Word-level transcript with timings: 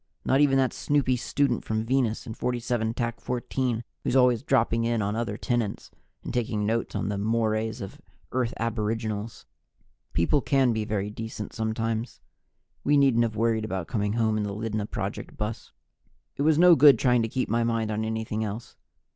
Not 0.25 0.41
even 0.41 0.57
that 0.57 0.73
snoopy 0.73 1.15
student 1.15 1.63
from 1.63 1.85
Venus 1.85 2.25
in 2.25 2.33
47 2.33 2.95
14, 3.19 3.83
who's 4.03 4.15
always 4.15 4.41
dropping 4.41 4.83
in 4.83 4.99
on 4.99 5.15
other 5.15 5.37
tenants 5.37 5.91
and 6.23 6.33
taking 6.33 6.65
notes 6.65 6.95
on 6.95 7.09
"the 7.09 7.19
mores 7.19 7.81
of 7.81 8.01
Earth 8.31 8.51
Aboriginals." 8.57 9.45
People 10.13 10.41
can 10.41 10.73
be 10.73 10.85
very 10.85 11.11
decent 11.11 11.53
sometimes. 11.53 12.19
We 12.83 12.97
needn't 12.97 13.21
have 13.21 13.35
worried 13.35 13.63
about 13.63 13.87
coming 13.87 14.13
home 14.13 14.37
in 14.37 14.43
the 14.43 14.53
Lydna 14.55 14.87
Project 14.89 15.37
bus. 15.37 15.71
It 16.35 16.41
was 16.41 16.57
no 16.57 16.75
good 16.75 16.97
trying 16.97 17.21
to 17.21 17.29
keep 17.29 17.47
my 17.47 17.63
mind 17.63 17.91
on 17.91 18.03
anything 18.03 18.43
else. 18.43 18.75